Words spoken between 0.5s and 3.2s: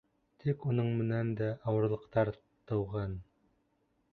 уның менән дә ауырлыҡтар тыуған.